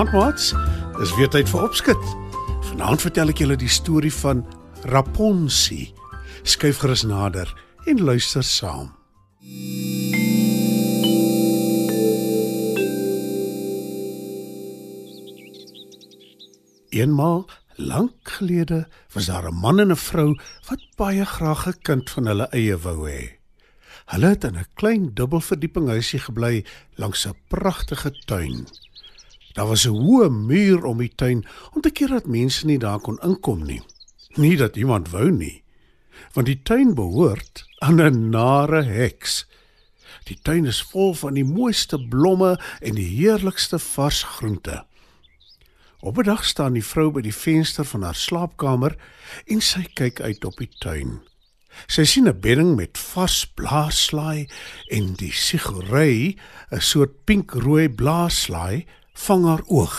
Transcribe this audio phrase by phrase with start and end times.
[0.00, 0.54] Goeienaand, maats.
[0.96, 2.04] Dis weer tyd vir opskud.
[2.70, 4.38] Vanaand vertel ek julle die storie van
[4.88, 5.90] Rapunzel.
[6.40, 7.50] Skyf gerus nader
[7.84, 8.88] en luister saam.
[16.96, 17.44] Eenmal
[17.76, 20.32] lank gelede was daar 'n man en 'n vrou
[20.70, 23.36] wat baie graag 'n kind van hulle eie wou hê.
[24.06, 26.64] Hulle het in 'n klein dubbelverdieping huisie gebly
[26.96, 28.64] langs 'n pragtige tuin.
[29.52, 33.00] Daar was 'n hoë muur om die tuin om te keer dat mense nie daar
[33.00, 33.82] kon inkom nie.
[34.34, 35.62] Nie dat iemand wou nie,
[36.32, 39.46] want die tuin behoort aan 'n nare heks.
[40.24, 44.84] Die tuin is vol van die mooiste blomme en die heerlikste vars groente.
[46.00, 48.96] Op 'n dag staan die vrou by die venster van haar slaapkamer
[49.46, 51.20] en sy kyk uit op die tuin.
[51.86, 54.48] Sy sien 'n bedding met vars blaarslaai
[54.88, 56.36] en die sigorei,
[56.70, 58.86] 'n soort pinkrooi blaarslaai,
[59.26, 59.98] vang haar oog.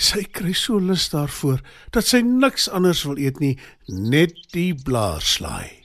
[0.00, 1.60] Sy kry so lus daarvoor
[1.92, 3.56] dat sy niks anders wil eet nie,
[3.88, 5.80] net die blaarslaai.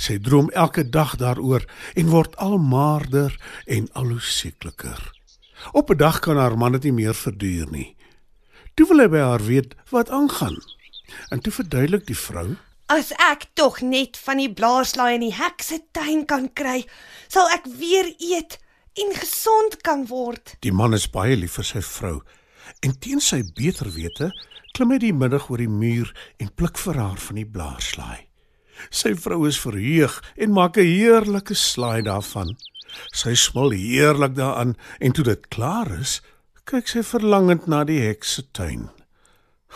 [0.00, 1.66] Sy droom elke dag daaroor
[1.98, 3.34] en word al maarder
[3.66, 5.00] en al hoe siekliker.
[5.72, 7.96] Op 'n dag kan haar man dit nie meer verduur nie.
[8.74, 10.56] Toe wil hy by haar weet wat aangaan.
[11.28, 15.62] En toe verduidelik die vrou: As ek tog net van die blaarslaai in die hek
[15.62, 16.86] se tuin kan kry,
[17.28, 18.58] sal ek weer eet
[18.94, 20.56] en gesond kan word.
[20.60, 22.20] Die man is baie lief vir sy vrou
[22.86, 24.30] en teen sy beter wete
[24.76, 28.26] klim hy die middag oor die muur en pluk vir haar van die blaarslaai.
[28.88, 32.56] Sy vrou is verheug en maak 'n heerlike slaai daarvan.
[33.12, 36.20] Sy smil heerlik daaraan en toe dit klaar is,
[36.64, 38.90] kyk sy verlangend na die hek se tuin.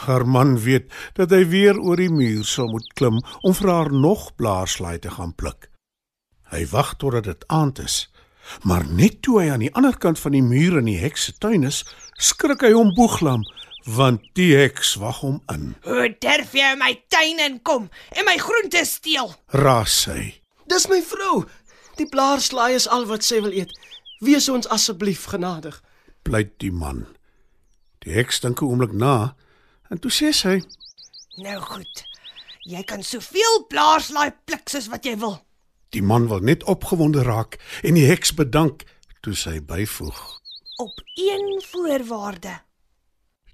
[0.04, 3.92] Haar man weet dat hy weer oor die muur sal moet klim om vir haar
[3.92, 5.70] nog blaarslaai te gaan pluk.
[6.50, 8.08] Hy wag totdat dit aand is,
[8.62, 11.32] maar net toe hy aan die ander kant van die muur in die hek se
[11.38, 11.84] tuin is,
[12.18, 13.44] skrik hy om boeglam
[13.84, 15.74] want die heks wag hom in.
[15.84, 19.34] Hoe durf jy in my tuin inkom en my groente steel?
[19.52, 20.40] Raas sy.
[20.66, 21.44] Dis my vrou.
[21.96, 23.72] Die blaarslaai is al wat sy wil eet.
[24.24, 25.82] Wees ons asseblief genadig.
[26.24, 27.06] pleit die man.
[28.00, 29.36] Die heks dink 'n oomblik na
[29.90, 30.62] en toe sê sy:
[31.36, 32.04] Nou goed.
[32.64, 35.43] Jy kan soveel blaarslaai pluk soos wat jy wil.
[35.94, 38.82] "Die man wil net opgewonde raak en die heks bedank
[39.22, 40.40] toe sy byvoeg.
[40.82, 42.58] Op een voorwaarde.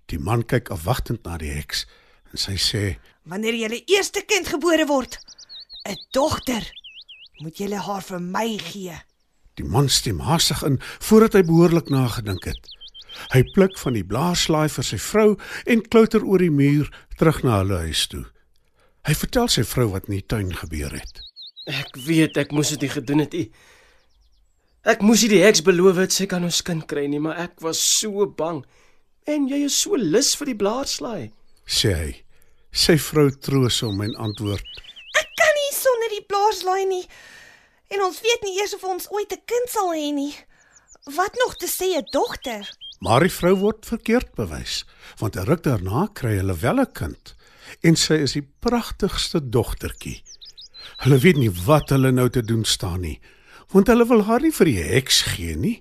[0.08, 1.84] Die man kyk afwagtend na die heks
[2.32, 2.84] en sy sê:
[3.28, 5.18] Wanneer julle eerste kind gebore word,
[5.84, 6.64] 'n dogter,
[7.44, 8.96] moet julle haar vir my gee.
[9.54, 12.68] Die man stem haastig in voordat hy behoorlik nagedink het.
[13.34, 15.36] Hy pluk van die blaarslaai vir sy vrou
[15.66, 18.24] en klouter oor die muur terug na hulle huis toe.
[19.04, 21.29] Hy vertel sy vrou wat in die tuin gebeur het.
[21.66, 23.50] Ek weet ek moes dit gedoen het nie.
[24.88, 27.60] Ek moes nie die heks beloof het sy kan ons kind kry nie, maar ek
[27.60, 28.62] was so bang.
[29.28, 31.32] En jy is so lus vir die blaarslaai.
[31.66, 32.12] sê hy.
[32.72, 34.64] Sy vrou troos hom en antwoord:
[35.18, 37.04] Ek kan nie sonder die blaarslaai nie.
[37.90, 40.34] En ons weet nie eers of ons ooit 'n kind sal hê nie.
[41.16, 42.64] Wat nog te sê 'n dogter?
[43.00, 44.84] Maar die vrou word verkeerd bewys,
[45.18, 47.34] want 'n ruk daarna kry hulle wel 'n kind
[47.82, 50.22] en sy is die pragtigste dogtertjie.
[51.00, 53.16] Hulle weet nie wat hulle nou te doen staan nie,
[53.72, 55.78] want hulle wil haar nie vir die heks gee nie.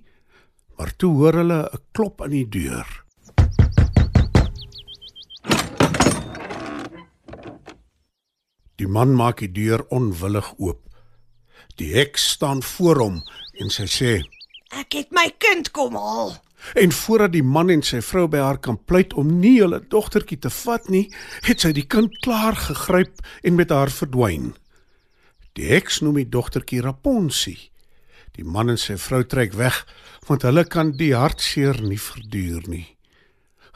[0.79, 2.87] Maar toe hoor hulle 'n klop aan die deur.
[8.79, 10.79] Die man maak die deur onwillig oop.
[11.75, 13.17] Die heks staan voor hom
[13.59, 14.23] en sy sê:
[14.71, 16.39] Ek het my kind kom haal.
[16.75, 20.39] En voordat die man en sy vrou by haar kan pleit om nie hulle dogtertjie
[20.39, 21.11] te vat nie,
[21.43, 24.55] het sy die kind klaar gegryp en met haar verdwyn.
[25.59, 27.57] Die heks noem die dogtertjie Rapunzel.
[28.37, 29.83] Die man en sy vrou trek weg
[30.29, 32.85] want hulle kan die hartseer nie verduur nie.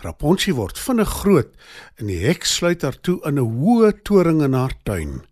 [0.04, 1.52] Rapunzel word vinnig groot
[2.00, 5.24] en die heks sluit haar toe in 'n hoë toring in haar tuin.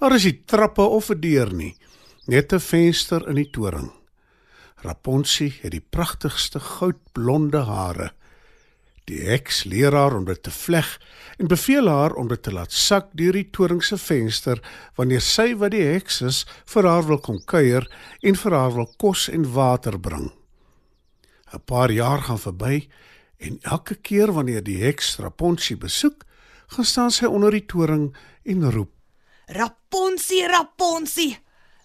[0.00, 1.76] Daar is nie trappe of 'n deur nie,
[2.26, 3.92] net 'n venster in die toring.
[4.82, 8.10] Rapunzel het die pragtigste goudblonde hare.
[9.04, 10.88] Die heks leer haar om dit te vleg
[11.36, 14.62] en beveel haar om dit te laat sak deur die toring se venster
[14.96, 16.38] wanneer sy wat die heks is
[16.72, 17.84] vir haar wil kom kuier
[18.24, 20.30] en vir haar wil kos en water bring.
[21.52, 22.88] 'n Paar jaar gaan verby
[23.38, 26.24] en elke keer wanneer die heks Rapunzel besoek,
[26.66, 28.14] gaan staan sy onder die toring
[28.44, 28.92] en roep:
[29.46, 31.36] Rapunzel, Rapunzel,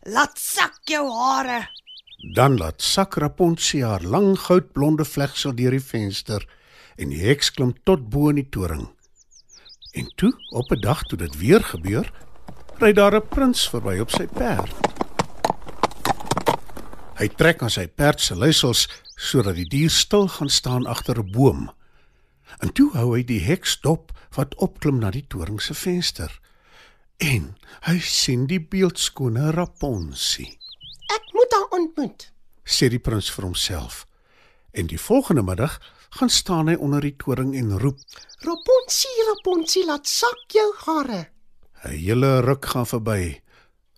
[0.08, 1.68] laat sak jou hare.
[2.36, 6.48] Dan laat sak Rapunzel haar lang goudblonde vlegsel deur die venster
[6.96, 8.90] en die heks klim tot bo in die toring.
[9.92, 12.12] En toe, op 'n dag toe dit weer gebeur,
[12.80, 14.76] ry daar 'n prins verby op sy perd.
[17.20, 21.32] Hy trek aan sy perd se luisels sodat die dier stil gaan staan agter 'n
[21.32, 21.72] boom.
[22.58, 26.40] En toe hou hy die heks dop wat opklim na die toring se venster.
[27.18, 30.48] En hy sien die beeldskone Rapunzel.
[31.12, 32.32] Ek moet haar ontmoet.
[32.64, 34.08] sê die prins vir homself.
[34.72, 38.00] En die volgende middag gaan staan hy onder die toring en roep.
[38.40, 41.28] Rapunzel, Rapunzel, laat sak jou hare.
[41.84, 43.42] 'n Hele ruk gaan verby.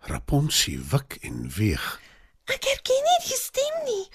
[0.01, 1.99] Rapunzel wik en weeg.
[2.45, 4.05] Ek herken nie die stem nie.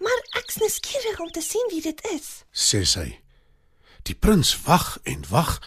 [0.00, 2.44] Maar ek's nuuskierig om te sien wie dit is.
[2.52, 3.20] sê sy.
[4.02, 5.60] Die prins wag en wag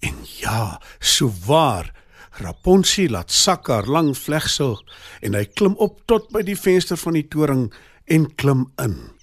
[0.00, 1.92] en ja, so waar.
[2.40, 4.78] Rapunzel laat sak haar lang vlegsel
[5.20, 7.72] en hy klim op tot by die venster van die toring
[8.06, 9.19] en klim in.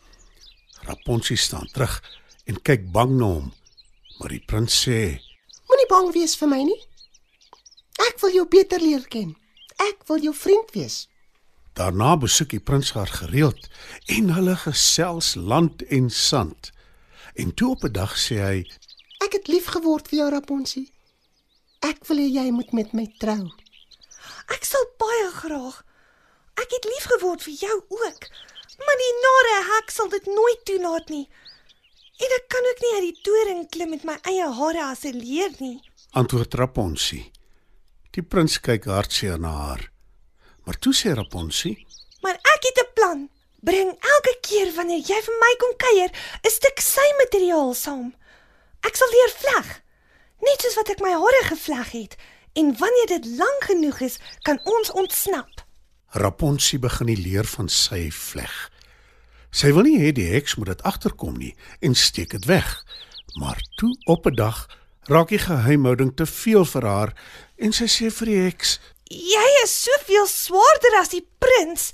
[0.88, 2.00] Rapunzel staan terug
[2.48, 3.51] en kyk bang na hom.
[4.19, 5.19] Maar die prins sê:
[5.68, 6.80] Moenie bang wees vir my nie.
[8.07, 9.36] Ek wil jou beter leer ken.
[9.89, 11.06] Ek wil jou vriend wees.
[11.78, 13.68] Daarna besoek die prins haar gereeld
[14.10, 16.72] en hulle gesels land en sand.
[17.36, 18.57] En toe op 'n dag sê hy:
[19.25, 20.88] Ek het lief geword vir jou Rapunzel.
[21.80, 23.51] Ek wil hê jy moet met my trou.
[24.56, 25.84] Ek sal baie graag.
[26.57, 28.30] Ek het lief geword vir jou ook.
[28.85, 31.27] Maar die nare hek sal dit nooit toelaat nie.
[32.18, 35.18] En ek kan ook nie uit die toring klim met my eie hare as 'n
[35.18, 35.81] leer nie.
[36.12, 37.24] antwoord Rapunzel.
[38.12, 39.91] Die prins kyk hartseer na haar.
[40.65, 41.75] Maar toe sê Rapunzel:
[42.21, 43.29] Maar ek het 'n plan.
[43.62, 46.12] Bring elke keer wanneer jy vir my kom kuier,
[46.44, 48.15] 'n stuk sy materiaal saam.
[48.81, 49.81] Ek sal leer vleg,
[50.41, 52.15] net soos wat ek my hare gevleg het.
[52.53, 55.56] En wanneer dit lank genoeg is, kan ons ontsnap.
[56.12, 58.56] Rapunzel begin die leer van sy vleg.
[59.51, 62.68] Sy wil nie hê die heks moet dit agterkom nie en steek dit weg.
[63.39, 64.68] Maar toe op 'n dag
[65.07, 67.13] raak die geheimhouding te veel vir haar
[67.57, 71.92] en sy sê vir die heks: Jy is soveel swaarder as die prins.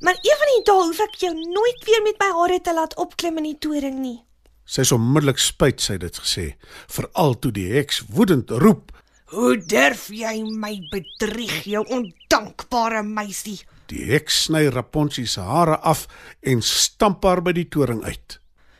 [0.00, 2.94] Maar een van die dae hoef ek jou nooit weer met my hare te laat
[2.96, 4.24] opklim in die toring nie.
[4.64, 6.54] Sy is onmiddellik spyt sy dit gesê,
[6.86, 8.92] veral toe die heks woedend roep.
[9.28, 13.58] Hoe durf jy my bedrieg, jou ondankbare meisie?
[13.92, 16.06] Die heks sny Rapunzel se hare af
[16.40, 18.38] en stamp haar by die toring uit.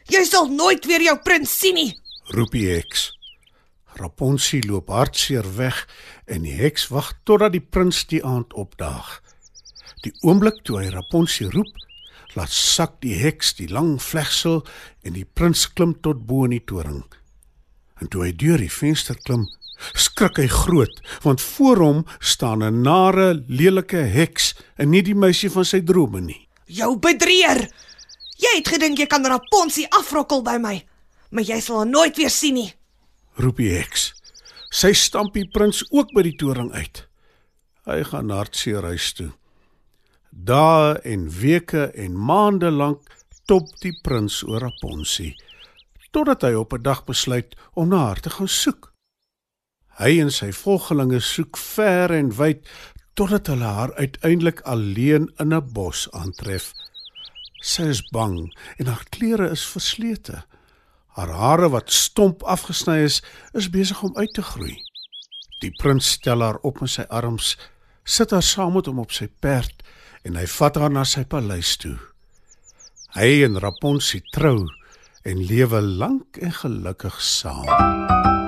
[0.09, 1.91] Jy sal nooit weer jou prins sien nie.
[2.33, 3.11] Roep die heks.
[4.01, 5.83] Rapunzel loop hartseer weg
[6.25, 9.19] en die heks wag totdat die prins die aand opdaag.
[10.01, 11.69] Die oomblik toe hy Rapunzel roep,
[12.39, 14.63] laat sak die heks die lang vlegsel
[15.05, 17.03] en die prins klim tot bo in die toring.
[18.01, 19.45] En toe hy deur die venster klim,
[19.95, 25.51] skrik hy groot, want voor hom staan 'n nare, lelike heks en nie die meisie
[25.51, 26.49] van sy drome nie.
[26.67, 27.69] Jou bedrieër.
[28.39, 30.85] Jy het gedink jy kan Rapunzel afrokkel by my,
[31.31, 32.73] maar jy sal haar nooit weer sien nie.
[33.37, 34.15] roep die heks.
[34.71, 37.09] Sy stamp die prins ook by die toring uit.
[37.87, 39.33] Hy gaan hartseer huis toe.
[40.31, 43.01] Dae en weke en maande lank
[43.47, 45.33] top die prins oor Rapunzel
[46.11, 48.93] totdat hy op 'n dag besluit om na haar te gaan soek.
[49.99, 52.63] Hy en sy volgelinge soek ver en wyd
[53.19, 56.73] totdat hulle haar uiteindelik alleen in 'n bos aantref.
[57.61, 60.45] Sy is bang en haar klere is verslete.
[61.19, 64.77] Haar hare wat stomp afgesny is, is besig om uit te groei.
[65.61, 67.57] Die prins stel haar op in sy arms,
[68.05, 69.83] sit haar saam met hom op sy perd
[70.23, 71.99] en hy vat haar na sy paleis toe.
[73.19, 74.69] Hy en Rapunzel trou
[75.25, 78.48] en lewe lank en gelukkig saam.